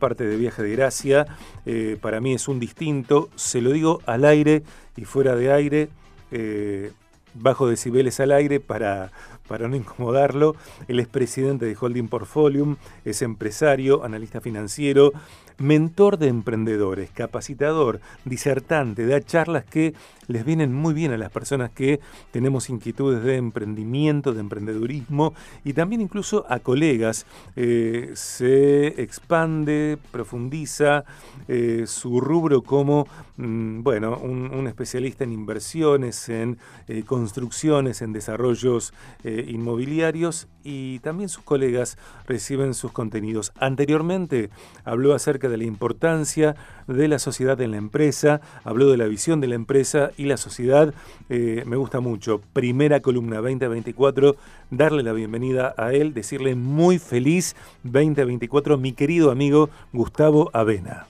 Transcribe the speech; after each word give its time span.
parte 0.00 0.26
de 0.26 0.36
Viaje 0.36 0.64
de 0.64 0.72
Gracia. 0.72 1.26
Eh, 1.64 1.96
para 2.00 2.20
mí 2.20 2.34
es 2.34 2.48
un 2.48 2.58
distinto. 2.58 3.28
Se 3.36 3.60
lo 3.60 3.70
digo 3.70 4.00
al 4.06 4.24
aire 4.24 4.64
y 4.96 5.04
fuera 5.04 5.36
de 5.36 5.52
aire. 5.52 5.88
Eh, 6.32 6.90
bajo 7.34 7.68
decibeles 7.68 8.18
al 8.18 8.32
aire 8.32 8.58
para, 8.58 9.12
para 9.46 9.68
no 9.68 9.76
incomodarlo. 9.76 10.56
Él 10.88 11.00
es 11.00 11.08
presidente 11.08 11.66
de 11.66 11.76
Holding 11.78 12.08
Portfolium, 12.08 12.76
es 13.04 13.22
empresario, 13.22 14.04
analista 14.04 14.40
financiero, 14.40 15.12
mentor 15.60 16.18
de 16.18 16.28
emprendedores, 16.28 17.10
capacitador, 17.10 18.00
disertante, 18.24 19.06
da 19.06 19.20
charlas 19.20 19.64
que 19.64 19.94
les 20.26 20.44
vienen 20.44 20.72
muy 20.72 20.94
bien 20.94 21.12
a 21.12 21.18
las 21.18 21.30
personas 21.30 21.70
que 21.70 22.00
tenemos 22.30 22.70
inquietudes 22.70 23.22
de 23.22 23.36
emprendimiento, 23.36 24.32
de 24.32 24.40
emprendedurismo 24.40 25.34
y 25.64 25.74
también 25.74 26.00
incluso 26.00 26.46
a 26.48 26.60
colegas. 26.60 27.26
Eh, 27.56 28.12
se 28.14 29.02
expande, 29.02 29.98
profundiza 30.10 31.04
eh, 31.48 31.84
su 31.86 32.20
rubro 32.20 32.62
como, 32.62 33.06
mm, 33.36 33.82
bueno, 33.82 34.16
un, 34.18 34.66
especialista 34.66 35.24
en 35.24 35.32
inversiones, 35.32 36.28
en 36.28 36.58
eh, 36.88 37.02
construcciones, 37.02 38.00
en 38.02 38.12
desarrollos 38.12 38.94
inmobiliarios 39.24 40.48
y 40.64 40.98
también 41.00 41.28
sus 41.28 41.44
colegas 41.44 41.98
reciben 42.26 42.74
sus 42.74 42.92
contenidos. 42.92 43.52
Anteriormente 43.58 44.50
habló 44.84 45.14
acerca 45.14 45.48
de 45.48 45.56
la 45.56 45.64
importancia 45.64 46.56
de 46.86 47.08
la 47.08 47.18
sociedad 47.18 47.60
en 47.60 47.72
la 47.72 47.76
empresa, 47.76 48.40
habló 48.64 48.90
de 48.90 48.96
la 48.96 49.06
visión 49.06 49.40
de 49.40 49.48
la 49.48 49.54
empresa 49.54 50.10
y 50.16 50.24
la 50.24 50.36
sociedad. 50.36 50.94
Eh, 51.28 51.62
me 51.66 51.76
gusta 51.76 52.00
mucho. 52.00 52.40
Primera 52.52 53.00
columna 53.00 53.36
2024, 53.36 54.36
darle 54.70 55.02
la 55.02 55.12
bienvenida 55.12 55.74
a 55.76 55.92
él, 55.92 56.14
decirle 56.14 56.54
muy 56.54 56.98
feliz 56.98 57.56
2024, 57.84 58.78
mi 58.78 58.92
querido 58.92 59.30
amigo 59.30 59.70
Gustavo 59.92 60.50
Avena. 60.52 61.06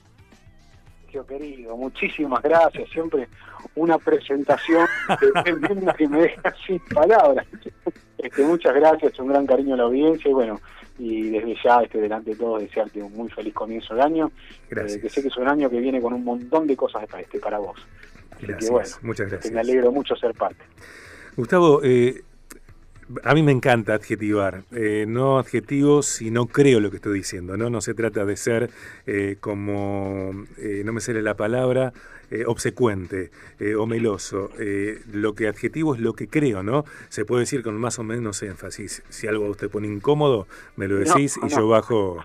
Querido, 1.26 1.76
muchísimas 1.76 2.42
gracias. 2.42 2.88
Siempre 2.90 3.28
una 3.74 3.98
presentación 3.98 4.86
que 5.98 6.08
me 6.08 6.22
deja 6.22 6.54
sin 6.66 6.78
palabras. 6.80 7.46
Este, 8.22 8.42
muchas 8.44 8.74
gracias, 8.74 9.18
un 9.18 9.28
gran 9.28 9.46
cariño 9.46 9.74
a 9.74 9.78
la 9.78 9.82
audiencia 9.84 10.30
y 10.30 10.34
bueno, 10.34 10.60
y 10.98 11.30
desde 11.30 11.56
ya, 11.64 11.80
este, 11.82 12.00
delante 12.00 12.30
de 12.30 12.36
todos, 12.36 12.60
desearte 12.60 13.02
un 13.02 13.12
muy 13.14 13.28
feliz 13.30 13.54
comienzo 13.54 13.94
de 13.94 14.02
año. 14.02 14.30
Gracias. 14.68 14.98
Eh, 14.98 15.00
que 15.00 15.08
sé 15.08 15.22
que 15.22 15.28
es 15.28 15.36
un 15.38 15.48
año 15.48 15.70
que 15.70 15.80
viene 15.80 16.00
con 16.00 16.12
un 16.12 16.22
montón 16.22 16.66
de 16.66 16.76
cosas 16.76 17.06
para, 17.06 17.22
este, 17.22 17.38
para 17.38 17.58
vos. 17.58 17.78
gracias, 18.40 18.70
bueno, 18.70 18.88
muchas 19.02 19.24
este, 19.24 19.36
gracias. 19.36 19.54
me 19.54 19.60
alegro 19.60 19.90
mucho 19.90 20.14
ser 20.16 20.34
parte. 20.34 20.62
Gustavo, 21.36 21.80
eh, 21.82 22.22
a 23.22 23.34
mí 23.34 23.42
me 23.42 23.52
encanta 23.52 23.94
adjetivar, 23.94 24.62
eh, 24.72 25.04
no 25.08 25.38
adjetivos 25.38 26.06
si 26.06 26.30
no 26.30 26.46
creo 26.46 26.80
lo 26.80 26.90
que 26.90 26.96
estoy 26.96 27.18
diciendo, 27.18 27.56
¿no? 27.56 27.70
No 27.70 27.80
se 27.80 27.94
trata 27.94 28.24
de 28.24 28.36
ser 28.36 28.70
como, 29.40 30.46
no 30.84 30.92
me 30.92 31.00
sale 31.00 31.22
la 31.22 31.36
palabra, 31.36 31.92
eh, 32.32 32.44
obsecuente 32.46 33.32
eh, 33.58 33.74
o 33.74 33.86
meloso. 33.86 34.50
Eh, 34.56 35.02
lo 35.12 35.34
que 35.34 35.48
adjetivo 35.48 35.96
es 35.96 36.00
lo 36.00 36.12
que 36.12 36.28
creo, 36.28 36.62
¿no? 36.62 36.84
Se 37.08 37.24
puede 37.24 37.40
decir 37.40 37.64
con 37.64 37.76
más 37.76 37.98
o 37.98 38.04
menos 38.04 38.40
énfasis. 38.44 39.02
Si 39.08 39.26
algo 39.26 39.46
a 39.46 39.50
usted 39.50 39.68
pone 39.68 39.88
incómodo, 39.88 40.46
me 40.76 40.86
lo 40.86 40.96
decís 40.96 41.40
y 41.42 41.48
yo 41.48 41.66
bajo... 41.66 42.24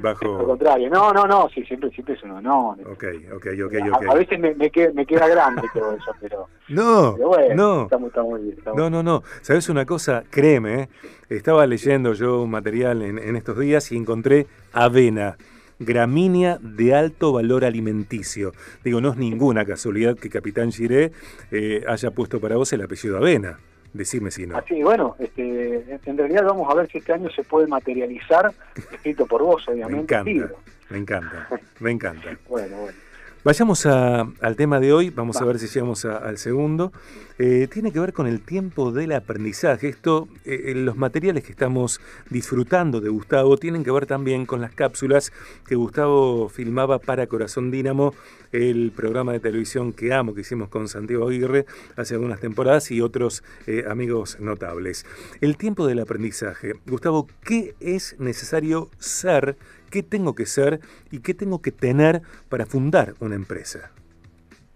Bajo... 0.00 0.38
Al 0.38 0.46
contrario, 0.46 0.90
no, 0.90 1.12
no, 1.12 1.24
no, 1.24 1.48
sí, 1.54 1.64
siempre, 1.64 1.90
siempre 1.90 2.14
es 2.14 2.22
un 2.22 2.32
honor. 2.32 2.78
Ok, 2.90 3.04
ok, 3.34 3.46
ok, 3.64 3.74
ok. 3.92 4.08
A, 4.10 4.14
veces 4.14 4.38
me, 4.38 4.54
me, 4.54 4.70
queda, 4.70 4.92
me, 4.92 5.06
queda, 5.06 5.28
grande 5.28 5.62
todo 5.72 5.92
eso, 5.92 6.12
pero... 6.20 6.48
No, 6.68 7.16
no. 7.54 7.84
Está 7.84 7.96
muy, 7.98 8.08
está 8.08 8.22
muy 8.22 8.42
bien, 8.42 8.58
no, 8.74 8.90
no, 8.90 9.02
no. 9.02 9.22
¿Sabes 9.40 9.68
una 9.68 9.86
cosa? 9.86 10.24
Créeme, 10.28 10.88
estaba 11.28 11.64
leyendo 11.66 12.12
yo 12.12 12.42
un 12.42 12.50
material 12.50 13.02
en, 13.02 13.18
en 13.18 13.36
estos 13.36 13.58
días 13.58 13.92
y 13.92 13.96
encontré 13.96 14.48
avena 14.72 15.36
gramínea 15.78 16.58
de 16.60 16.94
alto 16.94 17.32
valor 17.32 17.64
alimenticio. 17.64 18.52
Digo, 18.84 19.00
no 19.00 19.10
es 19.10 19.16
ninguna 19.16 19.64
casualidad 19.64 20.16
que 20.16 20.30
Capitán 20.30 20.72
Giré 20.72 21.12
eh, 21.50 21.84
haya 21.86 22.10
puesto 22.10 22.40
para 22.40 22.56
vos 22.56 22.72
el 22.72 22.82
apellido 22.82 23.16
Avena. 23.16 23.58
Decime 23.96 24.30
si 24.30 24.46
no. 24.46 24.58
Así, 24.58 24.82
bueno, 24.82 25.16
este, 25.18 25.98
en 26.04 26.18
realidad 26.18 26.44
vamos 26.44 26.70
a 26.70 26.74
ver 26.74 26.86
si 26.88 26.98
este 26.98 27.14
año 27.14 27.30
se 27.30 27.42
puede 27.42 27.66
materializar, 27.66 28.52
escrito 28.92 29.26
por 29.26 29.42
vos, 29.42 29.66
obviamente. 29.68 30.22
Me 30.22 30.30
encanta, 30.32 30.54
me 30.90 30.98
encanta, 30.98 31.48
me 31.80 31.90
encanta. 31.90 32.38
bueno, 32.48 32.76
bueno. 32.76 32.98
Vayamos 33.46 33.86
al 33.86 34.56
tema 34.56 34.80
de 34.80 34.92
hoy, 34.92 35.10
vamos 35.10 35.36
a 35.36 35.44
ver 35.44 35.60
si 35.60 35.68
llegamos 35.68 36.04
al 36.04 36.36
segundo. 36.36 36.92
Eh, 37.38 37.68
tiene 37.72 37.92
que 37.92 38.00
ver 38.00 38.12
con 38.12 38.26
el 38.26 38.40
tiempo 38.40 38.90
del 38.90 39.12
aprendizaje. 39.12 39.88
Esto, 39.88 40.26
eh, 40.44 40.72
los 40.74 40.96
materiales 40.96 41.44
que 41.44 41.52
estamos 41.52 42.00
disfrutando 42.28 43.00
de 43.00 43.08
Gustavo 43.08 43.56
tienen 43.56 43.84
que 43.84 43.92
ver 43.92 44.06
también 44.06 44.46
con 44.46 44.60
las 44.60 44.72
cápsulas 44.72 45.32
que 45.64 45.76
Gustavo 45.76 46.48
filmaba 46.48 46.98
para 46.98 47.28
Corazón 47.28 47.70
Dínamo, 47.70 48.14
el 48.50 48.90
programa 48.90 49.30
de 49.30 49.38
televisión 49.38 49.92
que 49.92 50.12
amo 50.12 50.34
que 50.34 50.40
hicimos 50.40 50.68
con 50.68 50.88
Santiago 50.88 51.28
Aguirre 51.28 51.66
hace 51.94 52.14
algunas 52.14 52.40
temporadas 52.40 52.90
y 52.90 53.00
otros 53.00 53.44
eh, 53.68 53.84
amigos 53.88 54.38
notables. 54.40 55.06
El 55.40 55.56
tiempo 55.56 55.86
del 55.86 56.00
aprendizaje. 56.00 56.72
Gustavo, 56.84 57.28
¿qué 57.44 57.76
es 57.78 58.16
necesario 58.18 58.90
ser? 58.98 59.56
Qué 59.90 60.02
tengo 60.02 60.34
que 60.34 60.46
ser 60.46 60.80
y 61.10 61.20
qué 61.20 61.34
tengo 61.34 61.62
que 61.62 61.72
tener 61.72 62.22
para 62.48 62.66
fundar 62.66 63.14
una 63.20 63.34
empresa. 63.34 63.90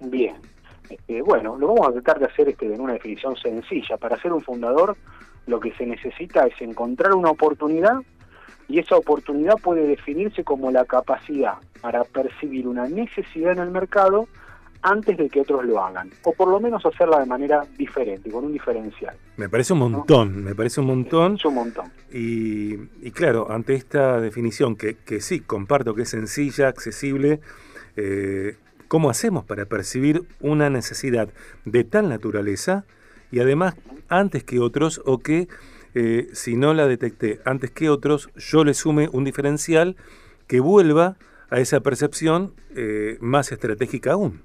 Bien, 0.01 0.37
este, 0.89 1.23
bueno, 1.23 1.57
lo 1.57 1.69
vamos 1.69 1.89
a 1.89 1.93
tratar 1.93 2.19
de 2.19 2.27
hacer 2.27 2.49
este, 2.49 2.73
en 2.73 2.81
una 2.81 2.95
definición 2.95 3.37
sencilla. 3.37 3.97
Para 3.97 4.21
ser 4.21 4.33
un 4.33 4.41
fundador, 4.41 4.97
lo 5.47 5.61
que 5.61 5.73
se 5.75 5.87
necesita 5.87 6.47
es 6.47 6.61
encontrar 6.61 7.15
una 7.15 7.31
oportunidad 7.31 7.99
y 8.69 8.79
esa 8.79 8.97
oportunidad 8.97 9.55
puede 9.63 9.87
definirse 9.87 10.45
como 10.45 10.71
la 10.71 10.85
capacidad 10.85 11.55
para 11.81 12.05
percibir 12.05 12.69
una 12.69 12.89
necesidad 12.89 13.53
en 13.53 13.59
el 13.59 13.71
mercado 13.71 14.29
antes 14.83 15.17
de 15.19 15.29
que 15.29 15.41
otros 15.41 15.65
lo 15.65 15.83
hagan, 15.83 16.11
o 16.25 16.33
por 16.33 16.49
lo 16.49 16.59
menos 16.59 16.85
hacerla 16.87 17.19
de 17.19 17.27
manera 17.27 17.67
diferente, 17.77 18.31
con 18.31 18.45
un 18.47 18.53
diferencial. 18.53 19.15
Me 19.37 19.49
parece 19.49 19.75
un 19.75 19.81
montón, 19.81 20.43
me 20.43 20.55
parece 20.55 20.81
un 20.81 20.87
montón. 20.87 21.35
Es 21.35 21.45
un 21.45 21.55
montón. 21.55 21.93
Y, 22.13 22.77
claro, 23.13 23.51
ante 23.51 23.75
esta 23.75 24.21
definición, 24.21 24.77
que, 24.77 25.21
sí, 25.21 25.41
comparto 25.41 25.95
que 25.95 26.03
es 26.03 26.09
sencilla, 26.09 26.69
accesible, 26.69 27.41
eh, 27.97 28.57
¿cómo 28.89 29.11
hacemos 29.11 29.45
para 29.45 29.67
percibir 29.67 30.25
una 30.41 30.71
necesidad 30.71 31.29
de 31.65 31.85
tal 31.85 32.09
naturaleza 32.09 32.85
y 33.31 33.39
además 33.39 33.77
antes 34.09 34.43
que 34.43 34.59
otros 34.59 35.01
o 35.05 35.19
que 35.19 35.49
eh, 35.95 36.29
si 36.33 36.57
no 36.57 36.75
la 36.75 36.87
detecté 36.87 37.41
antes 37.45 37.71
que 37.71 37.89
otros, 37.91 38.31
yo 38.37 38.65
le 38.65 38.75
sume 38.75 39.09
un 39.13 39.25
diferencial 39.25 39.97
que 40.47 40.61
vuelva 40.61 41.17
a 41.49 41.61
esa 41.61 41.81
percepción 41.81 42.55
eh, 42.75 43.19
más 43.21 43.53
estratégica 43.53 44.13
aún? 44.13 44.43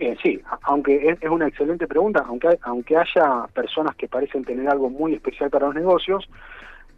Eh, 0.00 0.16
sí, 0.22 0.40
aunque 0.62 1.10
es, 1.10 1.30
una 1.30 1.46
excelente 1.46 1.86
pregunta, 1.86 2.24
aunque, 2.26 2.58
aunque 2.62 2.96
haya 2.96 3.46
personas 3.52 3.94
que 3.96 4.08
parecen 4.08 4.46
tener 4.46 4.66
algo 4.66 4.88
muy 4.88 5.12
especial 5.12 5.50
para 5.50 5.66
los 5.66 5.74
negocios, 5.74 6.26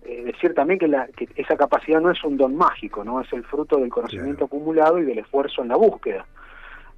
eh, 0.04 0.22
decir 0.26 0.54
también 0.54 0.78
que, 0.78 0.86
la, 0.86 1.08
que 1.08 1.28
esa 1.34 1.56
capacidad 1.56 2.00
no 2.00 2.12
es 2.12 2.22
un 2.22 2.36
don 2.36 2.54
mágico, 2.54 3.02
no 3.02 3.20
es 3.20 3.32
el 3.32 3.42
fruto 3.42 3.78
del 3.78 3.90
conocimiento 3.90 4.44
acumulado 4.44 5.00
y 5.00 5.04
del 5.04 5.18
esfuerzo 5.18 5.62
en 5.62 5.68
la 5.68 5.76
búsqueda. 5.76 6.24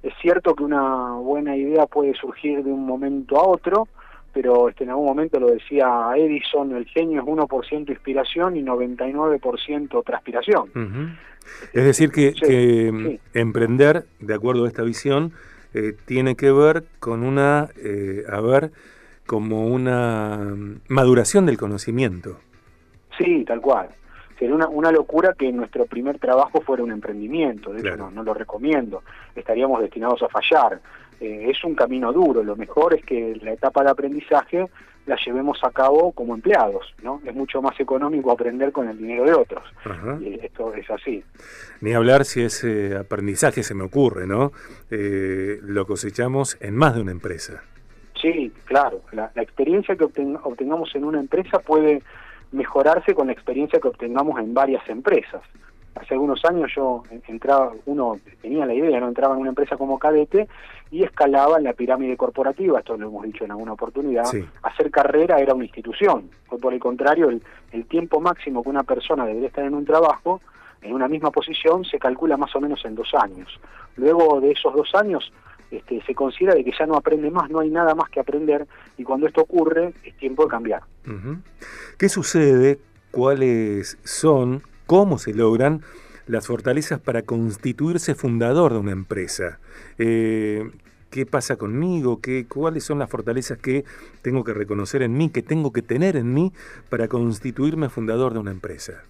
Es 0.03 0.13
cierto 0.21 0.53
que 0.53 0.63
una 0.63 1.13
buena 1.13 1.57
idea 1.57 1.87
puede 1.87 2.13
surgir 2.13 2.63
de 2.63 2.71
un 2.71 2.85
momento 2.85 3.39
a 3.39 3.47
otro, 3.47 3.87
pero 4.31 4.69
este, 4.69 4.83
en 4.83 4.91
algún 4.91 5.07
momento 5.07 5.39
lo 5.39 5.47
decía 5.47 6.11
Edison, 6.15 6.75
el 6.75 6.85
genio 6.85 7.21
es 7.21 7.27
1% 7.27 7.89
inspiración 7.89 8.57
y 8.57 8.61
99% 8.61 10.03
transpiración. 10.03 11.17
Es 11.73 11.83
decir, 11.83 12.11
que, 12.11 13.19
emprender, 13.33 14.05
de 14.19 14.33
acuerdo 14.35 14.65
a 14.65 14.67
esta 14.67 14.83
visión, 14.83 15.33
eh, 15.75 15.93
tiene 16.05 16.35
que 16.35 16.53
ver 16.53 16.85
con 16.99 17.21
una, 17.21 17.67
eh, 17.83 18.23
a 18.31 18.39
ver, 18.39 18.71
como 19.27 19.67
una 19.67 20.55
maduración 20.87 21.45
del 21.45 21.57
conocimiento. 21.57 22.39
Sí, 23.17 23.43
tal 23.43 23.59
cual. 23.59 23.89
Sería 24.39 24.55
una, 24.55 24.69
una 24.69 24.89
locura 24.91 25.33
que 25.37 25.51
nuestro 25.51 25.85
primer 25.85 26.17
trabajo 26.17 26.61
fuera 26.61 26.81
un 26.81 26.93
emprendimiento, 26.93 27.73
de 27.73 27.81
hecho 27.81 28.09
no, 28.09 28.23
lo 28.23 28.33
recomiendo, 28.33 29.03
estaríamos 29.35 29.81
destinados 29.81 30.23
a 30.23 30.29
fallar. 30.29 30.79
Eh, 31.19 31.47
es 31.49 31.61
un 31.65 31.75
camino 31.75 32.13
duro, 32.13 32.41
lo 32.41 32.55
mejor 32.55 32.93
es 32.93 33.03
que 33.03 33.37
la 33.41 33.51
etapa 33.51 33.83
de 33.83 33.91
aprendizaje 33.91 34.65
la 35.05 35.17
llevemos 35.23 35.59
a 35.63 35.71
cabo 35.71 36.11
como 36.11 36.33
empleados, 36.33 36.93
¿no? 37.03 37.21
Es 37.25 37.35
mucho 37.35 37.61
más 37.61 37.79
económico 37.79 38.31
aprender 38.31 38.71
con 38.71 38.89
el 38.89 38.97
dinero 38.97 39.23
de 39.25 39.33
otros. 39.33 39.63
Y 40.21 40.39
esto 40.43 40.73
es 40.73 40.89
así. 40.89 41.23
Ni 41.81 41.93
hablar 41.93 42.25
si 42.25 42.41
ese 42.41 42.97
aprendizaje 42.97 43.63
se 43.63 43.75
me 43.75 43.83
ocurre, 43.83 44.25
¿no? 44.25 44.51
Eh, 44.89 45.59
lo 45.61 45.85
cosechamos 45.85 46.57
en 46.59 46.75
más 46.75 46.95
de 46.95 47.01
una 47.01 47.11
empresa. 47.11 47.63
Sí, 48.19 48.51
claro. 48.65 49.01
La, 49.11 49.31
experiencia 49.35 49.95
que 49.95 50.05
obtengamos 50.05 50.95
en 50.95 51.03
una 51.03 51.19
empresa 51.19 51.59
puede 51.59 52.01
mejorarse 52.51 53.13
con 53.13 53.27
la 53.27 53.33
experiencia 53.33 53.79
que 53.79 53.87
obtengamos 53.87 54.39
en 54.39 54.53
varias 54.53 54.87
empresas 54.89 55.41
hace 55.95 56.13
algunos 56.13 56.43
años 56.45 56.71
yo 56.75 57.03
entraba, 57.27 57.71
uno 57.85 58.19
tenía 58.41 58.65
la 58.65 58.73
idea, 58.73 58.99
no 58.99 59.07
entraba 59.07 59.33
en 59.33 59.41
una 59.41 59.49
empresa 59.49 59.77
como 59.77 59.97
cadete 59.97 60.47
y 60.91 61.03
escalaba 61.03 61.57
en 61.57 61.63
la 61.63 61.73
pirámide 61.73 62.17
corporativa, 62.17 62.79
esto 62.79 62.97
lo 62.97 63.07
hemos 63.07 63.23
dicho 63.23 63.45
en 63.45 63.51
alguna 63.51 63.73
oportunidad, 63.73 64.25
hacer 64.61 64.91
carrera 64.91 65.39
era 65.39 65.53
una 65.53 65.65
institución, 65.65 66.29
o 66.49 66.57
por 66.57 66.73
el 66.73 66.79
contrario, 66.79 67.29
el, 67.29 67.41
tiempo 67.87 68.19
máximo 68.19 68.63
que 68.63 68.69
una 68.69 68.83
persona 68.83 69.25
debería 69.25 69.47
estar 69.47 69.65
en 69.65 69.73
un 69.73 69.85
trabajo 69.85 70.41
en 70.81 70.93
una 70.93 71.07
misma 71.07 71.31
posición 71.31 71.83
se 71.83 71.97
calcula 71.97 72.37
más 72.37 72.55
o 72.55 72.61
menos 72.61 72.83
en 72.85 72.95
dos 72.95 73.09
años. 73.15 73.59
Luego 73.95 74.39
de 74.39 74.51
esos 74.51 74.73
dos 74.73 74.93
años 74.93 75.31
este, 75.71 76.01
se 76.03 76.13
considera 76.13 76.53
de 76.53 76.63
que 76.63 76.71
ya 76.77 76.85
no 76.85 76.95
aprende 76.95 77.31
más, 77.31 77.49
no 77.49 77.59
hay 77.59 77.69
nada 77.69 77.95
más 77.95 78.09
que 78.09 78.19
aprender 78.19 78.67
y 78.97 79.03
cuando 79.03 79.27
esto 79.27 79.41
ocurre 79.41 79.93
es 80.03 80.15
tiempo 80.17 80.43
de 80.43 80.49
cambiar. 80.49 80.83
¿Qué 81.97 82.07
sucede? 82.07 82.79
¿Cuáles 83.11 83.97
son? 84.03 84.61
¿Cómo 84.85 85.17
se 85.17 85.33
logran? 85.33 85.81
las 86.27 86.47
fortalezas 86.47 86.99
para 86.99 87.21
constituirse 87.21 88.15
fundador 88.15 88.73
de 88.73 88.79
una 88.79 88.91
empresa. 88.91 89.59
Eh, 89.97 90.63
¿Qué 91.09 91.25
pasa 91.25 91.55
conmigo? 91.55 92.19
¿Qué, 92.19 92.45
¿Cuáles 92.47 92.83
son 92.83 92.99
las 92.99 93.09
fortalezas 93.09 93.57
que 93.57 93.85
tengo 94.21 94.43
que 94.43 94.53
reconocer 94.53 95.01
en 95.01 95.15
mí, 95.15 95.29
que 95.29 95.41
tengo 95.41 95.71
que 95.71 95.81
tener 95.81 96.17
en 96.17 96.33
mí 96.33 96.51
para 96.89 97.07
constituirme 97.07 97.89
fundador 97.89 98.33
de 98.33 98.39
una 98.39 98.51
empresa? 98.51 99.03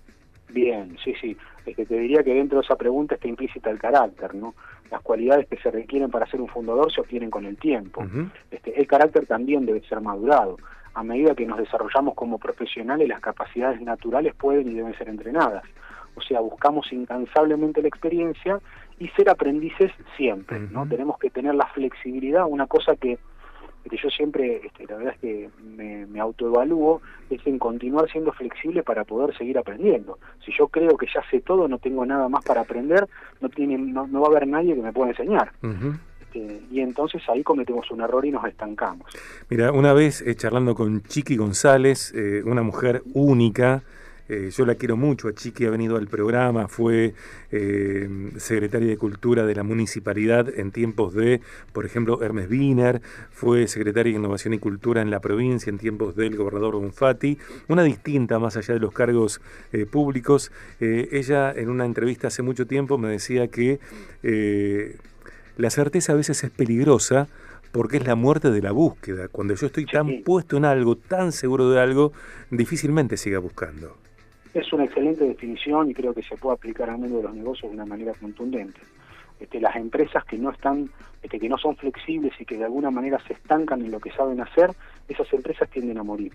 Bien, 0.50 0.96
sí, 1.04 1.14
sí. 1.20 1.36
Es 1.66 1.76
que 1.76 1.86
te 1.86 1.98
diría 1.98 2.24
que 2.24 2.34
dentro 2.34 2.60
de 2.60 2.66
esa 2.66 2.76
pregunta 2.76 3.16
está 3.16 3.28
implícita 3.28 3.72
el 3.72 3.80
carácter, 3.80 4.36
¿no? 4.36 4.54
Las 4.92 5.02
cualidades 5.02 5.48
que 5.48 5.58
se 5.58 5.72
requieren 5.72 6.12
para 6.12 6.28
ser 6.28 6.42
un 6.42 6.48
fundador 6.48 6.94
se 6.94 7.02
obtienen 7.02 7.32
con 7.32 7.46
el 7.46 7.58
tiempo. 7.58 8.06
este, 8.52 8.80
el 8.80 8.86
carácter 8.86 9.26
también 9.26 9.66
debe 9.66 9.82
ser 9.88 10.00
madurado. 10.00 10.58
A 10.96 11.04
medida 11.04 11.36
que 11.36 11.46
nos 11.46 11.58
desarrollamos 11.58 12.16
como 12.16 12.40
profesionales, 12.40 13.08
las 13.08 13.20
capacidades 13.20 13.82
naturales 13.82 14.34
pueden 14.36 14.70
y 14.70 14.74
deben 14.74 14.98
ser 14.98 15.10
entrenadas. 15.10 15.64
O 16.16 16.22
sea, 16.22 16.40
buscamos 16.40 16.92
incansablemente 16.92 17.82
la 17.82 17.90
experiencia 17.90 18.60
y 18.98 19.10
ser 19.10 19.30
aprendices 19.30 19.92
siempre, 20.16 20.60
¿no? 20.60 20.88
Tenemos 20.88 21.20
que 21.20 21.30
tener 21.30 21.54
la 21.54 21.68
flexibilidad, 21.68 22.46
una 22.48 22.66
cosa 22.68 22.96
que, 22.96 23.20
que 23.90 23.98
yo 23.98 24.10
siempre, 24.10 24.62
este, 24.66 24.88
la 24.88 24.96
verdad 24.96 25.14
es 25.16 25.20
que 25.20 25.50
me, 25.62 26.06
me, 26.06 26.20
autoevalúo, 26.22 27.02
es 27.30 27.46
en 27.46 27.60
continuar 27.60 28.10
siendo 28.10 28.32
flexible 28.32 28.82
para 28.84 29.04
poder 29.04 29.36
seguir 29.38 29.58
aprendiendo. 29.58 30.18
Si 30.46 30.54
yo 30.58 30.70
creo 30.70 30.96
que 30.98 31.08
ya 31.14 31.22
sé 31.30 31.42
todo, 31.42 31.68
no 31.68 31.78
tengo 31.78 32.06
nada 32.06 32.30
más 32.30 32.44
para 32.46 32.62
aprender, 32.62 33.08
no, 33.42 33.50
tiene, 33.50 33.78
no, 33.78 34.08
va 34.22 34.28
a 34.28 34.32
haber 34.32 34.48
nadie 34.48 34.76
que 34.76 34.82
me 34.82 34.94
pueda 34.94 35.12
enseñar. 35.12 35.52
Y 36.36 36.82
entonces 36.82 37.22
ahí 37.30 37.44
cometemos 37.44 37.90
un 37.92 38.02
error 38.02 38.26
y 38.26 38.32
nos 38.32 38.46
estancamos. 38.46 39.08
Mira, 39.50 39.72
una 39.72 39.94
vez 39.94 40.22
eh, 40.22 40.36
charlando 40.36 40.76
con 40.76 41.02
Chiqui 41.04 41.38
González, 41.38 42.14
eh, 42.16 42.42
una 42.46 42.64
mujer 42.64 43.04
única, 43.14 43.84
eh, 44.28 44.50
yo 44.52 44.66
la 44.66 44.76
quiero 44.76 44.98
mucho, 44.98 45.28
a 45.28 45.34
Chiqui 45.34 45.66
ha 45.66 45.70
venido 45.70 45.98
al 45.98 46.08
programa, 46.08 46.68
fue 46.68 47.14
secretaria 48.38 48.90
de 48.90 48.98
Cultura 48.98 49.46
de 49.46 49.56
la 49.56 49.64
Municipalidad 49.64 50.50
en 50.60 50.72
tiempos 50.72 51.14
de, 51.14 51.40
por 51.72 51.86
ejemplo, 51.86 52.22
Hermes 52.22 52.50
Wiener, 52.50 53.02
fue 53.32 53.68
secretaria 53.68 54.12
de 54.12 54.20
Innovación 54.20 54.54
y 54.54 54.60
Cultura 54.60 55.02
en 55.02 55.10
la 55.10 55.22
provincia 55.22 55.70
en 55.70 55.78
tiempos 55.78 56.18
del 56.18 56.36
gobernador 56.36 56.76
Bonfatti, 56.76 57.38
una 57.70 57.84
distinta 57.84 58.38
más 58.40 58.58
allá 58.58 58.74
de 58.74 58.82
los 58.82 58.92
cargos 58.92 59.40
públicos. 59.90 60.52
ella 60.82 61.54
en 61.56 61.70
una 61.70 61.86
entrevista 61.86 62.28
hace 62.28 62.42
mucho 62.42 62.68
tiempo 62.68 62.98
me 62.98 63.08
decía 63.08 63.48
que 63.48 63.80
la 65.58 65.70
certeza 65.70 66.14
a 66.14 66.16
veces 66.16 66.44
es 66.44 66.52
peligrosa 66.52 67.28
porque 67.72 67.98
es 67.98 68.08
la 68.08 68.16
muerte 68.16 68.52
de 68.52 68.62
la 68.62 68.72
búsqueda. 68.72 69.28
Cuando 69.28 69.54
yo 69.54 69.68
estoy 69.68 69.86
tan 69.86 70.22
puesto 70.24 70.58
en 70.58 70.66
algo, 70.66 70.96
tan 70.96 71.32
seguro 71.32 71.70
de 71.70 71.82
algo, 71.82 72.14
difícilmente 72.50 73.18
siga 73.18 73.40
buscando. 73.40 73.98
Es 74.54 74.72
una 74.72 74.86
excelente 74.86 75.26
definición 75.26 75.90
y 75.90 75.94
creo 75.94 76.14
que 76.14 76.24
se 76.24 76.38
puede 76.38 76.56
aplicar 76.56 76.90
al 76.90 76.98
mundo 76.98 77.18
de 77.18 77.24
los 77.24 77.36
negocios 77.36 77.70
de 77.70 77.76
una 77.76 77.86
manera 77.86 78.14
contundente. 78.14 78.80
Este, 79.40 79.60
las 79.60 79.76
empresas 79.76 80.24
que 80.24 80.38
no 80.38 80.52
están, 80.52 80.90
este, 81.22 81.38
que 81.40 81.50
no 81.50 81.58
son 81.58 81.76
flexibles 81.76 82.32
y 82.40 82.46
que 82.46 82.58
de 82.58 82.64
alguna 82.64 82.90
manera 82.92 83.20
se 83.28 83.34
estancan 83.34 83.82
en 83.82 83.92
lo 83.92 84.00
que 84.00 84.12
saben 84.12 84.40
hacer, 84.40 84.72
esas 85.10 85.32
empresas 85.34 85.70
tienden 85.70 85.98
a 85.98 86.04
morir. 86.04 86.32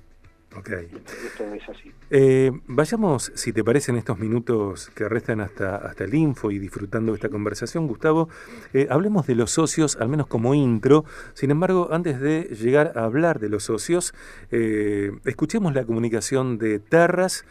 Ok. 0.57 0.71
Esto 0.71 1.55
es 1.55 1.69
así. 1.69 1.93
Eh, 2.11 2.51
vayamos, 2.67 3.31
si 3.37 3.53
te 3.53 3.63
parece, 3.63 3.93
en 3.93 3.99
estos 3.99 4.19
minutos 4.19 4.91
que 4.95 5.09
restan 5.09 5.41
hasta, 5.41 5.77
hasta 5.77 6.05
el 6.05 6.15
info 6.15 6.51
y 6.51 6.59
disfrutando 6.59 7.15
esta 7.15 7.29
conversación, 7.29 7.87
Gustavo, 7.87 8.29
eh, 8.73 8.89
hablemos 8.91 9.27
de 9.29 9.37
los 9.37 9.53
socios, 9.53 9.97
al 9.97 10.09
menos 10.09 10.27
como 10.27 10.55
intro. 10.55 11.05
Sin 11.35 11.53
embargo, 11.53 11.89
antes 11.93 12.21
de 12.21 12.43
llegar 12.61 12.93
a 12.97 13.05
hablar 13.05 13.39
de 13.39 13.49
los 13.49 13.65
socios, 13.65 14.13
eh, 14.51 15.13
escuchemos 15.25 15.73
la 15.75 15.85
comunicación 15.85 16.59
de 16.59 16.81
Terras 16.81 17.45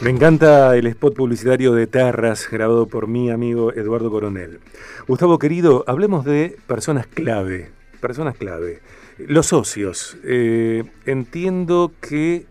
Me 0.03 0.11
encanta 0.11 0.77
el 0.77 0.87
spot 0.87 1.15
publicitario 1.15 1.75
de 1.75 1.87
Terras, 1.87 2.49
grabado 2.51 2.87
por 2.87 3.07
mi 3.07 3.31
amigo 3.31 3.75
Eduardo 3.75 4.11
Coronel. 4.11 4.61
Gustavo 5.07 5.39
querido, 5.39 5.85
hablemos 5.87 6.25
de 6.25 6.57
personas 6.67 7.07
clave. 7.07 7.71
Personas 8.01 8.35
clave. 8.37 8.81
Los 9.19 9.49
socios. 9.49 10.17
Eh, 10.25 10.85
entiendo 11.05 11.93
que 12.01 12.47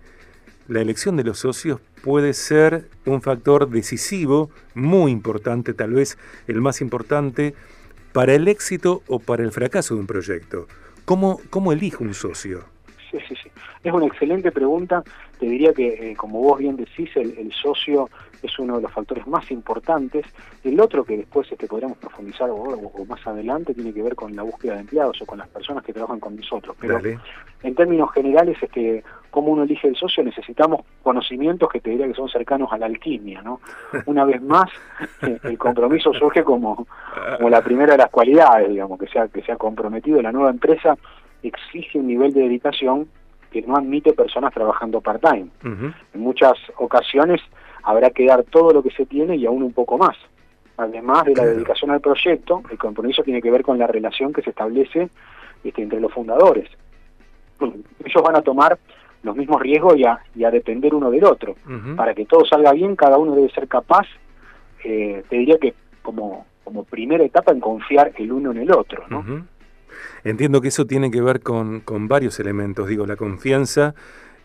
la 0.68 0.82
elección 0.82 1.18
de 1.18 1.24
los 1.24 1.40
socios 1.40 1.80
puede 2.04 2.34
ser 2.34 2.88
un 3.06 3.24
factor 3.24 3.68
decisivo, 3.70 4.52
muy 4.76 5.12
importante, 5.12 5.74
tal 5.74 5.94
vez 5.94 6.20
el 6.48 6.62
más 6.62 6.82
importante, 6.82 7.56
para 8.14 8.36
el 8.36 8.48
éxito 8.48 9.02
o 9.08 9.18
para 9.20 9.44
el 9.44 9.52
fracaso 9.52 9.96
de 9.96 10.02
un 10.02 10.08
proyecto. 10.08 10.68
¿Cómo, 11.06 11.42
cómo 11.50 11.72
elijo 11.72 12.04
un 12.04 12.14
socio? 12.14 12.77
Sí, 13.12 13.18
sí, 13.28 13.36
sí. 13.42 13.50
Es 13.84 13.94
una 13.94 14.06
excelente 14.06 14.52
pregunta. 14.52 15.04
Te 15.40 15.46
diría 15.46 15.74
que, 15.74 16.12
eh, 16.12 16.16
como 16.16 16.42
vos 16.42 16.60
bien 16.60 16.76
decís, 16.76 17.10
el, 17.16 17.52
socio 17.54 18.10
es 18.42 18.60
uno 18.60 18.76
de 18.76 18.82
los 18.82 18.92
factores 18.92 19.26
más 19.28 19.50
importantes. 19.50 20.26
El 20.64 20.80
otro 20.80 21.06
que 21.06 21.18
después 21.18 21.50
este, 21.52 21.68
podríamos 21.68 21.98
profundizar 21.98 22.50
o, 22.52 23.06
más 23.08 23.26
adelante 23.26 23.74
tiene 23.74 23.94
que 23.94 24.04
ver 24.04 24.16
con 24.16 24.36
la 24.36 24.44
búsqueda 24.44 24.74
de 24.74 24.82
empleados 24.82 25.22
o 25.22 25.26
con 25.26 25.38
las 25.38 25.48
personas 25.48 25.84
que 25.84 25.94
trabajan 25.94 26.20
con 26.20 26.36
nosotros. 26.36 26.76
Pero 26.80 27.00
en 27.64 27.76
términos 27.76 28.12
generales, 28.12 28.58
este, 28.62 29.04
cómo 29.32 29.54
uno 29.54 29.64
elige 29.64 29.88
el 29.88 29.96
socio, 29.96 30.24
necesitamos 30.24 30.82
conocimientos 31.02 31.70
que 31.70 31.80
te 31.80 31.92
diría 31.92 32.08
que 32.08 32.14
son 32.14 32.30
cercanos 32.30 32.72
a 32.74 32.78
la 32.78 32.88
alquimia. 32.88 33.42
¿no? 33.42 33.62
Una 34.06 34.26
vez 34.26 34.42
más, 34.42 34.70
eh, 35.22 35.40
el 35.44 35.58
compromiso 35.58 36.14
surge 36.14 36.44
como, 36.44 36.88
como 37.38 37.50
la 37.50 37.62
primera 37.62 37.94
de 37.94 38.00
las 38.00 38.10
cualidades, 38.10 38.70
digamos, 38.70 39.00
que 39.00 39.08
sea, 39.08 39.28
que 39.30 39.42
sea 39.44 39.56
comprometido 39.56 40.22
la 40.22 40.32
nueva 40.32 40.50
empresa 40.50 40.98
exige 41.48 42.00
un 42.00 42.08
nivel 42.08 42.34
de 42.34 42.42
dedicación 42.42 43.08
que 43.52 43.62
no 43.62 43.76
admite 43.76 44.14
personas 44.14 44.54
trabajando 44.54 45.02
part-time. 45.02 45.48
En 45.64 46.20
muchas 46.20 46.54
ocasiones 46.78 47.42
habrá 47.84 48.10
que 48.12 48.26
dar 48.26 48.44
todo 48.44 48.72
lo 48.72 48.84
que 48.84 48.92
se 48.92 49.06
tiene 49.06 49.36
y 49.36 49.46
aún 49.46 49.64
un 49.64 49.74
poco 49.74 49.98
más. 49.98 50.18
Además 50.78 51.24
de 51.26 51.36
la 51.36 51.46
dedicación 51.46 51.92
al 51.92 52.02
proyecto, 52.02 52.62
el 52.70 52.78
compromiso 52.78 53.24
tiene 53.24 53.42
que 53.42 53.50
ver 53.50 53.64
con 53.64 53.80
la 53.80 53.88
relación 53.88 54.32
que 54.32 54.44
se 54.44 54.52
establece 54.52 55.10
este, 55.64 55.82
entre 55.82 56.00
los 56.00 56.14
fundadores. 56.14 56.70
Ellos 57.60 58.24
van 58.24 58.36
a 58.36 58.42
tomar 58.42 58.78
los 59.24 59.36
mismos 59.36 59.62
riesgos 59.62 59.96
y 59.98 60.04
a, 60.06 60.52
depender 60.52 60.94
uno 60.94 61.10
del 61.10 61.24
otro. 61.24 61.56
Para 61.96 62.14
que 62.14 62.26
todo 62.26 62.46
salga 62.46 62.72
bien, 62.74 62.96
cada 62.96 63.18
uno 63.18 63.36
debe 63.36 63.50
ser 63.50 63.68
capaz, 63.68 64.06
eh, 64.84 65.24
te 65.28 65.38
diría 65.38 65.58
que 65.58 65.74
como, 66.04 66.46
como 66.64 66.84
primera 66.84 67.24
etapa, 67.24 67.52
en 67.52 67.60
confiar 67.60 68.12
el 68.18 68.32
uno 68.32 68.52
en 68.52 68.58
el 68.58 68.72
otro. 68.72 69.04
¿no? 69.10 69.26
Entiendo 70.24 70.62
que 70.62 70.70
eso 70.70 70.86
tiene 70.86 71.12
que 71.12 71.22
ver 71.22 71.42
con, 71.42 71.84
varios 72.08 72.40
elementos. 72.40 72.88
Digo, 72.88 73.06
la 73.06 73.16
confianza 73.16 73.96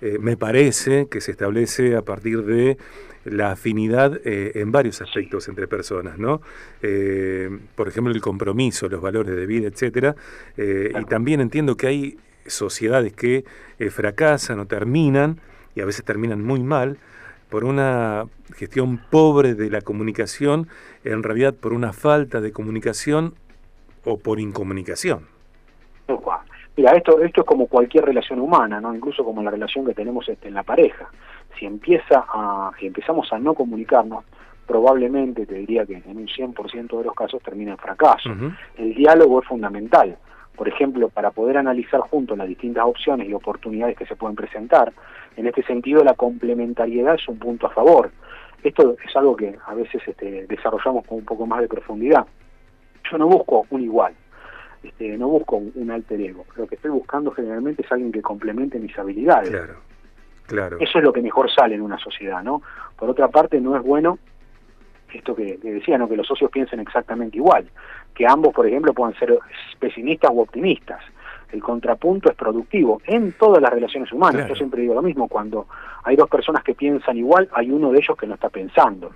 eh, 0.00 0.18
me 0.20 0.37
parece 0.37 1.06
que 1.11 1.20
se 1.20 1.32
establece 1.32 1.96
a 1.96 2.02
partir 2.02 2.44
de 2.44 2.76
la 3.25 3.52
afinidad 3.52 4.20
eh, 4.25 4.52
en 4.56 4.72
varios 4.72 5.00
aspectos 5.00 5.49
entre 5.49 5.68
personas, 5.68 6.18
¿no? 6.18 6.42
Eh, 6.82 7.50
por 7.76 7.88
ejemplo, 7.88 8.12
el 8.12 8.20
compromiso, 8.20 8.88
los 8.88 9.00
valores 9.00 9.37
de 9.37 9.46
vida, 9.46 9.68
etcétera. 9.68 10.16
Y 10.56 11.04
también 11.04 11.40
entiendo 11.40 11.76
que 11.76 11.87
hay 11.87 12.18
sociedades 12.46 13.12
que 13.12 13.44
fracasan 13.90 14.58
o 14.58 14.66
terminan, 14.66 15.40
y 15.75 15.80
a 15.80 15.84
veces 15.84 16.04
terminan 16.04 16.42
muy 16.42 16.62
mal, 16.62 16.99
por 17.52 17.64
una 17.64 18.25
gestión 18.56 18.99
pobre 19.11 19.54
de 19.54 19.68
la 19.68 19.82
comunicación, 19.82 20.68
en 21.04 21.22
realidad 21.22 21.54
por 21.54 21.75
una 21.75 21.92
falta 21.92 22.40
de 22.40 22.50
comunicación 22.50 23.34
o 24.04 24.18
por 24.18 24.40
incomunicación. 24.40 25.26
Mira, 26.76 26.92
esto, 26.92 27.21
esto 27.21 27.42
es 27.42 27.47
como 27.47 27.66
cualquier 27.66 28.04
relación 28.06 28.40
humana, 28.40 28.80
¿no? 28.80 28.94
Incluso 28.94 29.25
como 29.25 29.42
la 29.42 29.50
relación 29.50 29.85
que 29.85 29.94
tenemos 29.94 30.26
este, 30.28 30.49
en 30.49 30.54
la 30.54 30.62
pareja. 30.62 31.11
Si 31.59 31.66
empieza 31.66 32.25
a, 32.26 32.73
si 32.78 32.87
empezamos 32.87 33.30
a 33.32 33.38
no 33.38 33.52
comunicarnos, 33.52 34.25
probablemente 34.66 35.44
te 35.44 35.54
diría 35.54 35.85
que 35.85 35.97
en 35.97 36.16
un 36.16 36.26
100% 36.26 36.99
de 36.99 37.04
los 37.04 37.14
casos 37.14 37.42
termina 37.42 37.73
en 37.73 37.78
fracaso. 37.78 38.30
El 38.76 38.94
diálogo 38.94 39.42
es 39.42 39.49
fundamental. 39.49 40.16
Por 40.56 40.66
ejemplo, 40.68 41.09
para 41.11 41.30
poder 41.30 41.59
analizar 41.59 42.00
juntos 42.00 42.38
las 42.38 42.49
distintas 42.49 42.85
opciones 42.87 43.28
y 43.28 43.35
oportunidades 43.35 43.97
que 43.97 44.06
se 44.06 44.16
pueden 44.16 44.37
presentar, 44.37 44.92
En 45.37 45.47
este 45.47 45.62
sentido, 45.62 46.04
la 46.04 46.14
complementariedad 46.14 47.14
es 47.14 47.26
un 47.26 47.38
punto 47.38 47.66
a 47.66 47.71
favor. 47.71 48.11
Esto 48.62 48.97
es 49.04 49.16
algo 49.16 49.35
que 49.35 49.56
a 49.66 49.75
veces 49.75 50.02
este, 50.06 50.47
desarrollamos 50.47 51.06
con 51.06 51.18
un 51.18 51.25
poco 51.25 51.47
más 51.47 51.61
de 51.61 51.68
profundidad. 51.68 52.26
Yo 53.12 53.19
no 53.19 53.26
busco 53.26 53.66
un 53.69 53.83
igual, 53.83 54.14
este, 54.83 55.19
no 55.19 55.28
busco 55.28 55.57
un, 55.57 55.90
alter 55.90 56.19
ego. 56.19 56.47
Lo 56.57 56.66
que 56.66 56.76
estoy 56.76 56.90
buscando 56.90 57.31
generalmente 57.31 57.83
es 57.83 57.92
alguien 57.92 58.11
que 58.11 58.23
complemente 58.23 58.78
mis 58.78 58.99
habilidades. 58.99 59.50
Claro, 59.50 59.75
claro. 60.47 60.78
Eso 60.81 60.99
es 60.99 61.04
lo 61.04 61.12
que 61.12 61.21
mejor 61.21 61.52
sale 61.52 61.75
en 61.75 61.83
una 61.83 61.99
sociedad, 61.99 62.42
¿no? 62.42 62.62
Por 62.97 63.11
otra 63.11 63.28
parte, 63.28 63.61
no 63.61 63.76
es 63.76 63.83
bueno 63.83 64.19
esto 65.12 65.37
que, 65.37 65.59
decía, 65.62 65.99
¿no? 65.99 66.09
que 66.09 66.16
los 66.16 66.26
socios 66.26 66.50
piensen 66.50 66.81
exactamente 66.81 67.37
igual, 67.37 67.69
que 68.14 68.26
ambos, 68.26 68.54
por 68.54 68.66
ejemplo, 68.66 68.95
puedan 68.95 69.14
ser 69.19 69.38
pesimistas 69.78 70.31
u 70.33 70.40
optimistas. 70.40 71.02
El 71.52 71.62
contrapunto 71.62 72.31
es 72.31 72.35
productivo 72.35 73.02
en 73.04 73.33
todas 73.33 73.61
las 73.61 73.71
relaciones 73.71 74.11
humanas. 74.11 74.49
Yo 74.49 74.54
siempre 74.54 74.81
digo 74.81 74.95
lo 74.95 75.02
mismo, 75.02 75.28
cuando 75.28 75.66
hay 76.02 76.16
dos 76.16 76.31
personas 76.31 76.64
que 76.64 76.73
piensan 76.73 77.19
igual, 77.19 77.47
hay 77.52 77.71
uno 77.71 77.92
de 77.92 77.99
ellos 77.99 78.16
que 78.16 78.26
no 78.26 78.37
está 78.37 78.49
pensando 78.49 79.11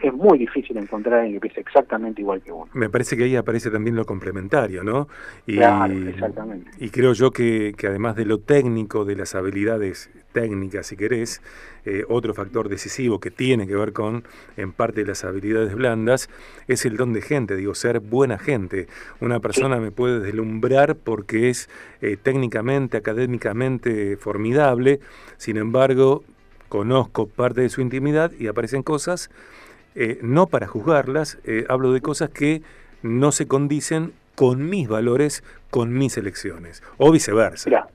es 0.00 0.12
muy 0.12 0.38
difícil 0.38 0.76
encontrar 0.76 1.14
a 1.14 1.22
alguien 1.22 1.36
que 1.36 1.48
piense 1.48 1.60
exactamente 1.60 2.20
igual 2.20 2.42
que 2.42 2.52
uno. 2.52 2.68
Me 2.74 2.88
parece 2.88 3.16
que 3.16 3.24
ahí 3.24 3.36
aparece 3.36 3.70
también 3.70 3.96
lo 3.96 4.04
complementario, 4.04 4.82
¿no? 4.82 5.08
Y, 5.46 5.56
claro, 5.56 5.92
exactamente. 6.08 6.70
Y 6.78 6.90
creo 6.90 7.12
yo 7.12 7.30
que, 7.30 7.74
además 7.84 8.16
de 8.16 8.24
lo 8.24 8.38
técnico, 8.38 9.04
de 9.04 9.16
las 9.16 9.34
habilidades 9.34 10.10
técnicas, 10.32 10.86
si 10.86 10.96
querés, 10.96 11.42
eh, 11.84 12.04
otro 12.08 12.34
factor 12.34 12.68
decisivo 12.68 13.20
que 13.20 13.30
tiene 13.30 13.66
que 13.66 13.74
ver 13.74 13.92
con, 13.92 14.24
en 14.56 14.72
parte, 14.72 15.04
las 15.04 15.24
habilidades 15.24 15.74
blandas, 15.74 16.28
es 16.68 16.84
el 16.84 16.96
don 16.96 17.12
de 17.12 17.22
gente, 17.22 17.56
digo, 17.56 17.74
ser 17.74 18.00
buena 18.00 18.38
gente. 18.38 18.86
Una 19.20 19.40
persona 19.40 19.78
me 19.78 19.90
puede 19.90 20.20
deslumbrar 20.20 20.96
porque 20.96 21.48
es 21.48 21.68
eh, 22.00 22.16
técnicamente, 22.20 22.96
académicamente 22.96 24.16
formidable, 24.16 25.00
sin 25.36 25.56
embargo, 25.56 26.24
conozco 26.72 27.26
parte 27.26 27.60
de 27.60 27.68
su 27.68 27.82
intimidad 27.82 28.32
y 28.40 28.46
aparecen 28.46 28.82
cosas, 28.82 29.30
eh, 29.94 30.18
no 30.22 30.46
para 30.46 30.66
juzgarlas, 30.66 31.38
eh, 31.44 31.66
hablo 31.68 31.92
de 31.92 32.00
cosas 32.00 32.30
que 32.30 32.62
no 33.02 33.30
se 33.30 33.46
condicen 33.46 34.14
con 34.36 34.70
mis 34.70 34.88
valores, 34.88 35.44
con 35.68 35.92
mis 35.92 36.16
elecciones, 36.16 36.82
o 36.96 37.12
viceversa. 37.12 37.68
Mira, 37.68 37.88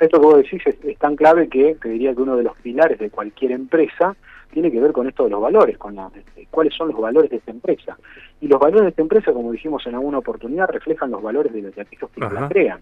esto 0.00 0.20
que 0.20 0.26
vos 0.26 0.36
decís 0.36 0.60
es, 0.66 0.98
tan 0.98 1.14
clave 1.14 1.46
que 1.46 1.76
te 1.80 1.90
diría 1.90 2.12
que 2.12 2.22
uno 2.22 2.36
de 2.36 2.42
los 2.42 2.56
pilares 2.56 2.98
de 2.98 3.08
cualquier 3.08 3.52
empresa 3.52 4.16
tiene 4.50 4.72
que 4.72 4.80
ver 4.80 4.90
con 4.90 5.06
esto 5.06 5.22
de 5.22 5.30
los 5.30 5.40
valores, 5.40 5.78
con 5.78 5.94
la, 5.94 6.10
este, 6.12 6.48
cuáles 6.50 6.74
son 6.74 6.88
los 6.88 7.00
valores 7.00 7.30
de 7.30 7.36
esta 7.36 7.52
empresa. 7.52 7.96
Y 8.40 8.48
los 8.48 8.58
valores 8.58 8.82
de 8.82 8.88
esta 8.88 9.02
empresa, 9.02 9.32
como 9.32 9.52
dijimos 9.52 9.86
en 9.86 9.94
alguna 9.94 10.18
oportunidad, 10.18 10.68
reflejan 10.68 11.12
los 11.12 11.22
valores 11.22 11.52
de, 11.52 11.62
los, 11.62 11.72
de 11.76 11.82
aquellos 11.82 12.10
que 12.10 12.20
la 12.20 12.48
crean. 12.48 12.80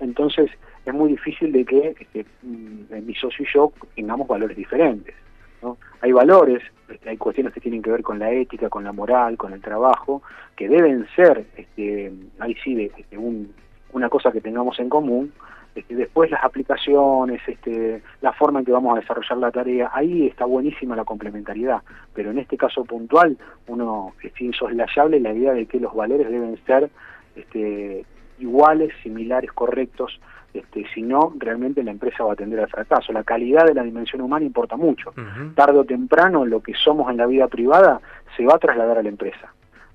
Entonces, 0.00 0.50
es 0.84 0.94
muy 0.94 1.10
difícil 1.10 1.52
de 1.52 1.64
que 1.64 1.94
este, 2.00 2.24
mm, 2.42 3.06
mi 3.06 3.14
socio 3.14 3.44
y 3.44 3.52
yo 3.52 3.72
tengamos 3.94 4.26
valores 4.26 4.56
diferentes. 4.56 5.14
¿no? 5.62 5.76
Hay 6.00 6.12
valores, 6.12 6.62
este, 6.88 7.10
hay 7.10 7.16
cuestiones 7.16 7.52
que 7.52 7.60
tienen 7.60 7.82
que 7.82 7.90
ver 7.90 8.02
con 8.02 8.18
la 8.18 8.32
ética, 8.32 8.68
con 8.68 8.84
la 8.84 8.92
moral, 8.92 9.36
con 9.36 9.52
el 9.52 9.60
trabajo, 9.60 10.22
que 10.56 10.68
deben 10.68 11.06
ser, 11.14 11.44
este, 11.56 12.12
ahí 12.38 12.54
sí, 12.64 12.74
de, 12.74 12.90
este, 12.96 13.18
una 13.18 14.08
cosa 14.08 14.32
que 14.32 14.40
tengamos 14.40 14.78
en 14.78 14.88
común. 14.88 15.32
Este, 15.74 15.94
después 15.94 16.30
las 16.30 16.42
aplicaciones, 16.42 17.40
este, 17.46 18.02
la 18.22 18.32
forma 18.32 18.58
en 18.58 18.64
que 18.64 18.72
vamos 18.72 18.96
a 18.96 19.00
desarrollar 19.00 19.38
la 19.38 19.52
tarea, 19.52 19.90
ahí 19.92 20.26
está 20.26 20.44
buenísima 20.44 20.96
la 20.96 21.04
complementariedad, 21.04 21.82
pero 22.12 22.32
en 22.32 22.38
este 22.38 22.56
caso 22.56 22.84
puntual 22.84 23.38
uno 23.68 24.14
es 24.20 24.32
insoslayable 24.40 25.20
la 25.20 25.32
idea 25.32 25.52
de 25.52 25.66
que 25.66 25.78
los 25.78 25.94
valores 25.94 26.28
deben 26.28 26.58
ser 26.66 26.90
este, 27.36 28.04
iguales, 28.40 28.92
similares, 29.02 29.52
correctos, 29.52 30.20
este, 30.52 30.84
si 30.92 31.02
no, 31.02 31.32
realmente 31.38 31.82
la 31.84 31.92
empresa 31.92 32.24
va 32.24 32.32
a 32.32 32.36
tender 32.36 32.60
al 32.60 32.68
fracaso. 32.68 33.12
La 33.12 33.22
calidad 33.22 33.66
de 33.66 33.74
la 33.74 33.84
dimensión 33.84 34.20
humana 34.20 34.44
importa 34.44 34.76
mucho. 34.76 35.12
Tarde 35.54 35.78
o 35.78 35.84
temprano, 35.84 36.44
lo 36.44 36.60
que 36.60 36.74
somos 36.74 37.10
en 37.10 37.18
la 37.18 37.26
vida 37.26 37.46
privada 37.46 38.00
se 38.36 38.44
va 38.44 38.54
a 38.54 38.58
trasladar 38.58 38.98
a 38.98 39.02
la 39.02 39.08
empresa. 39.08 39.52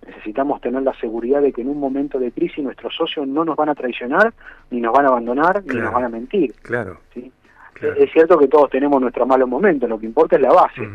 Necesitamos 0.07 0.61
tener 0.61 0.83
la 0.83 0.93
seguridad 0.99 1.41
de 1.41 1.51
que 1.51 1.61
en 1.61 1.69
un 1.69 1.79
momento 1.79 2.19
de 2.19 2.31
crisis 2.31 2.63
nuestros 2.63 2.95
socios 2.95 3.27
no 3.27 3.43
nos 3.43 3.55
van 3.55 3.69
a 3.69 3.75
traicionar, 3.75 4.33
ni 4.69 4.79
nos 4.79 4.93
van 4.93 5.05
a 5.05 5.09
abandonar, 5.09 5.63
ni 5.65 5.79
nos 5.79 5.91
van 5.91 6.05
a 6.05 6.09
mentir. 6.09 6.53
Claro. 6.61 6.99
Es 7.11 8.11
cierto 8.13 8.37
que 8.37 8.47
todos 8.47 8.69
tenemos 8.69 9.01
nuestros 9.01 9.27
malos 9.27 9.49
momentos, 9.49 9.89
lo 9.89 9.99
que 9.99 10.05
importa 10.05 10.37
es 10.37 10.41
la 10.41 10.53
base. 10.53 10.87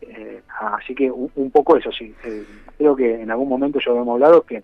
Eh, 0.00 0.42
así 0.60 0.94
que 0.94 1.10
un, 1.10 1.50
poco 1.50 1.76
eso 1.76 1.92
sí. 1.92 2.14
Eh, 2.24 2.44
creo 2.76 2.96
que 2.96 3.22
en 3.22 3.30
algún 3.30 3.48
momento 3.48 3.78
yo 3.78 3.94
hemos 3.94 4.14
hablado 4.14 4.42
que 4.42 4.62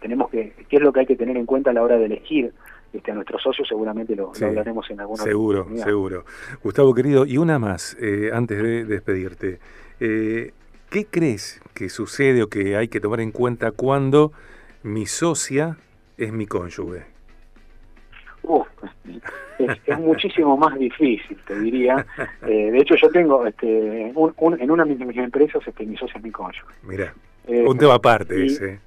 tenemos 0.00 0.30
que, 0.30 0.52
qué 0.68 0.76
es 0.76 0.82
lo 0.82 0.92
que 0.92 1.00
hay 1.00 1.06
que 1.06 1.16
tener 1.16 1.36
en 1.36 1.46
cuenta 1.46 1.70
a 1.70 1.72
la 1.72 1.82
hora 1.82 1.98
de 1.98 2.06
elegir 2.06 2.52
este, 2.92 3.12
a 3.12 3.14
nuestros 3.14 3.40
socios, 3.42 3.68
seguramente 3.68 4.16
lo, 4.16 4.32
hablaremos 4.42 4.90
en 4.90 5.00
alguna 5.00 5.22
Seguro, 5.22 5.68
seguro. 5.76 6.24
Gustavo 6.62 6.92
querido, 6.92 7.24
y 7.24 7.38
una 7.38 7.58
más, 7.58 7.96
eh, 8.00 8.30
antes 8.32 8.60
de 8.60 8.84
despedirte. 8.84 9.60
Eh, 10.00 10.52
¿Qué 10.90 11.06
crees 11.06 11.60
que 11.72 11.88
sucede 11.88 12.42
o 12.42 12.48
que 12.48 12.76
hay 12.76 12.88
que 12.88 12.98
tomar 12.98 13.20
en 13.20 13.30
cuenta 13.30 13.70
cuando 13.70 14.32
mi 14.82 15.06
socia 15.06 15.76
es 16.18 16.32
mi 16.32 16.46
cónyuge? 16.46 17.04
es, 19.58 19.98
muchísimo 20.00 20.56
más 20.56 20.76
difícil, 20.76 21.38
te 21.46 21.60
diría. 21.60 22.04
Eh, 22.42 22.70
de 22.72 22.78
hecho, 22.78 22.96
yo 22.96 23.10
tengo 23.10 23.46
este, 23.46 24.08
en 24.08 24.70
una 24.70 24.84
de 24.84 24.94
mis 25.04 25.16
empresas 25.18 25.62
este, 25.64 25.84
mi 25.84 25.96
socia 25.96 26.16
es 26.16 26.24
mi 26.24 26.30
cónyuge. 26.30 26.74
Mira, 26.82 27.14
un 27.46 27.78
tema 27.78 27.94
aparte 27.94 28.46
ese 28.46 28.80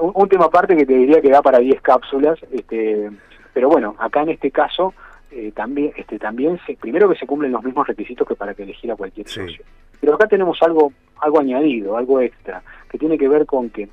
un, 0.00 0.28
tema 0.28 0.46
aparte 0.46 0.76
que 0.76 0.86
te 0.86 0.94
diría 0.94 1.20
que 1.20 1.30
da 1.30 1.42
para 1.42 1.58
10 1.58 1.80
cápsulas, 1.80 2.38
este, 2.50 3.10
pero 3.52 3.68
bueno, 3.68 3.94
acá 3.98 4.22
en 4.22 4.30
este 4.30 4.50
caso 4.50 4.94
eh, 5.30 5.52
también, 5.54 5.92
este, 5.96 6.18
también 6.18 6.58
se, 6.66 6.76
primero 6.76 7.08
que 7.08 7.16
se 7.16 7.26
cumplen 7.26 7.52
los 7.52 7.64
mismos 7.64 7.86
requisitos 7.86 8.26
que 8.26 8.34
para 8.34 8.54
que 8.54 8.62
elegir 8.62 8.90
a 8.90 8.96
cualquier 8.96 9.28
socio. 9.28 9.64
Pero 10.00 10.14
acá 10.14 10.26
tenemos 10.26 10.62
algo, 10.62 10.92
algo 11.20 11.40
añadido, 11.40 11.96
algo 11.96 12.20
extra, 12.20 12.62
que 12.88 12.98
tiene 12.98 13.18
que 13.18 13.28
ver 13.28 13.46
con 13.46 13.70
que 13.70 13.88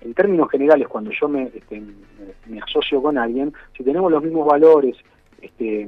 en 0.00 0.14
términos 0.14 0.50
generales, 0.50 0.88
cuando 0.88 1.10
yo 1.10 1.28
me, 1.28 1.50
este, 1.54 1.82
me 2.46 2.60
asocio 2.60 3.02
con 3.02 3.18
alguien, 3.18 3.52
si 3.76 3.84
tenemos 3.84 4.10
los 4.10 4.22
mismos 4.22 4.46
valores, 4.46 4.96
este, 5.42 5.86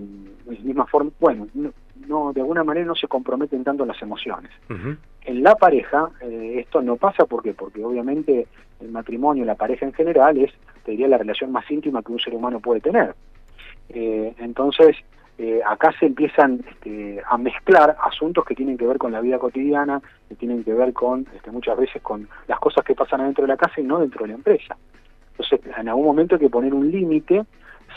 misma 0.63 0.87
forma, 0.87 1.11
bueno, 1.21 1.49
no, 2.07 2.33
de 2.33 2.41
alguna 2.41 2.65
manera 2.65 2.87
no 2.87 2.95
se 2.95 3.09
comprometen 3.09 3.65
tanto 3.65 3.85
las 3.85 4.01
emociones. 4.03 4.51
En 5.25 5.43
la 5.43 5.55
pareja 5.55 6.11
eh, 6.21 6.57
esto 6.59 6.83
no 6.83 6.97
pasa 6.97 7.27
porque 7.27 7.55
porque 7.55 7.85
obviamente 7.85 8.47
el 8.83 8.91
matrimonio, 8.91 9.45
la 9.45 9.55
pareja 9.55 9.87
en 9.87 9.93
general 9.93 10.39
es, 10.39 10.53
te 10.85 10.93
diría, 10.93 11.09
la 11.09 11.19
relación 11.19 11.53
más 11.53 11.71
íntima 11.71 12.03
que 12.03 12.13
un 12.13 12.21
ser 12.21 12.35
humano 12.35 12.61
puede 12.61 12.81
tener. 12.81 13.15
Eh, 13.89 14.35
entonces 14.39 14.97
eh, 15.39 15.61
acá 15.67 15.93
se 15.99 16.07
empiezan 16.07 16.65
este, 16.69 17.23
a 17.29 17.39
mezclar 17.39 17.97
asuntos 18.03 18.45
que 18.45 18.55
tienen 18.55 18.77
que 18.77 18.87
ver 18.87 18.99
con 18.99 19.13
la 19.13 19.21
vida 19.21 19.39
cotidiana, 19.39 20.01
que 20.29 20.35
tienen 20.35 20.63
que 20.63 20.75
ver 20.75 20.93
con 20.93 21.27
este, 21.35 21.51
muchas 21.51 21.77
veces 21.77 22.03
con 22.03 22.29
las 22.47 22.59
cosas 22.59 22.85
que 22.85 22.95
pasan 22.95 23.21
adentro 23.21 23.43
de 23.43 23.49
la 23.49 23.57
casa 23.57 23.81
y 23.81 23.85
no 23.85 23.99
dentro 23.99 24.23
de 24.23 24.29
la 24.29 24.35
empresa. 24.35 24.77
Entonces 25.33 25.61
en 25.77 25.89
algún 25.89 26.05
momento 26.05 26.35
hay 26.35 26.41
que 26.41 26.51
poner 26.51 26.75
un 26.75 26.91
límite 26.91 27.45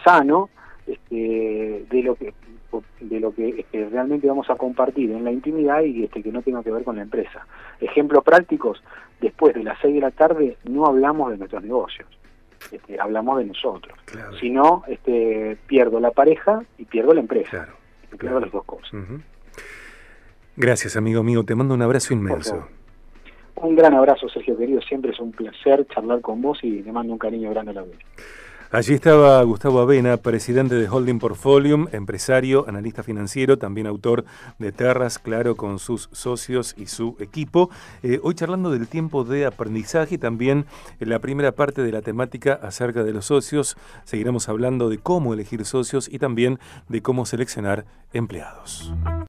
sano 0.03 0.49
este, 0.87 1.85
de 1.89 2.03
lo 2.03 2.15
que 2.15 2.33
de 2.99 3.19
lo 3.19 3.33
que 3.33 3.61
este, 3.61 3.89
realmente 3.89 4.27
vamos 4.27 4.49
a 4.49 4.55
compartir 4.55 5.11
en 5.11 5.23
la 5.23 5.31
intimidad 5.31 5.81
y 5.83 6.03
este, 6.03 6.21
que 6.21 6.31
no 6.31 6.41
tenga 6.41 6.63
que 6.63 6.71
ver 6.71 6.83
con 6.83 6.95
la 6.95 7.03
empresa. 7.03 7.45
Ejemplos 7.79 8.23
prácticos, 8.23 8.81
después 9.21 9.53
de 9.55 9.63
las 9.63 9.79
6 9.81 9.95
de 9.95 10.01
la 10.01 10.11
tarde 10.11 10.57
no 10.63 10.85
hablamos 10.85 11.31
de 11.31 11.37
nuestros 11.37 11.63
negocios, 11.63 12.07
este, 12.71 12.99
hablamos 12.99 13.39
de 13.39 13.45
nosotros. 13.45 13.97
Si 14.39 14.49
no, 14.49 14.83
este, 14.87 15.57
pierdo 15.67 15.99
la 15.99 16.11
pareja 16.11 16.63
y 16.77 16.85
pierdo 16.85 17.13
la 17.13 17.21
empresa. 17.21 17.67
Pierdo 18.17 18.39
las 18.39 18.51
dos 18.51 18.63
cosas. 18.63 18.91
Gracias, 20.55 20.95
amigo 20.95 21.21
mío. 21.21 21.43
Te 21.43 21.53
mando 21.53 21.73
un 21.73 21.81
abrazo 21.81 22.13
inmenso. 22.13 22.67
Un 23.55 23.75
gran 23.75 23.93
abrazo, 23.93 24.27
Sergio 24.29 24.57
querido. 24.57 24.81
Siempre 24.81 25.11
es 25.11 25.19
un 25.19 25.31
placer 25.31 25.85
charlar 25.87 26.21
con 26.21 26.41
vos 26.41 26.59
y 26.61 26.81
te 26.81 26.91
mando 26.91 27.13
un 27.13 27.19
cariño 27.19 27.49
grande 27.51 27.71
a 27.71 27.75
la 27.75 27.81
vida. 27.83 27.97
Allí 28.71 28.95
estaba 28.95 29.41
Gustavo 29.43 29.79
Avena, 29.79 30.17
presidente 30.17 30.75
de 30.75 30.89
Holding 30.89 31.19
Portfolio, 31.19 31.87
empresario, 31.91 32.65
analista 32.67 33.03
financiero, 33.03 33.57
también 33.57 33.87
autor 33.87 34.25
de 34.59 34.71
Terras, 34.71 35.19
claro, 35.19 35.55
con 35.55 35.79
sus 35.79 36.09
socios 36.11 36.73
y 36.77 36.87
su 36.87 37.15
equipo. 37.19 37.69
Eh, 38.01 38.19
hoy 38.23 38.33
charlando 38.33 38.71
del 38.71 38.87
tiempo 38.87 39.23
de 39.23 39.45
aprendizaje 39.45 40.15
y 40.15 40.17
también 40.17 40.65
en 40.99 41.09
la 41.09 41.19
primera 41.19 41.53
parte 41.53 41.83
de 41.83 41.91
la 41.91 42.01
temática 42.01 42.59
acerca 42.61 43.03
de 43.03 43.13
los 43.13 43.27
socios. 43.27 43.77
Seguiremos 44.03 44.49
hablando 44.49 44.89
de 44.89 44.97
cómo 44.97 45.33
elegir 45.33 45.63
socios 45.63 46.09
y 46.11 46.19
también 46.19 46.59
de 46.89 47.01
cómo 47.01 47.25
seleccionar 47.25 47.85
empleados. 48.13 48.91